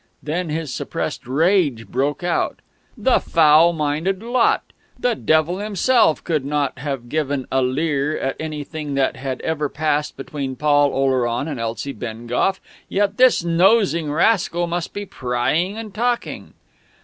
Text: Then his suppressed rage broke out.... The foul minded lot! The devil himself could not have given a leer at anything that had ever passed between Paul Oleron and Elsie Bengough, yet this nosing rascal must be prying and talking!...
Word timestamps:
Then 0.23 0.49
his 0.49 0.73
suppressed 0.73 1.27
rage 1.27 1.87
broke 1.87 2.23
out.... 2.23 2.61
The 2.97 3.19
foul 3.19 3.71
minded 3.71 4.23
lot! 4.23 4.63
The 4.99 5.13
devil 5.13 5.59
himself 5.59 6.23
could 6.23 6.43
not 6.43 6.79
have 6.79 7.07
given 7.07 7.45
a 7.51 7.61
leer 7.61 8.17
at 8.17 8.35
anything 8.39 8.95
that 8.95 9.15
had 9.15 9.41
ever 9.41 9.69
passed 9.69 10.17
between 10.17 10.55
Paul 10.55 10.91
Oleron 10.91 11.47
and 11.47 11.59
Elsie 11.59 11.93
Bengough, 11.93 12.57
yet 12.89 13.17
this 13.17 13.43
nosing 13.43 14.11
rascal 14.11 14.65
must 14.65 14.91
be 14.91 15.05
prying 15.05 15.77
and 15.77 15.93
talking!... 15.93 16.55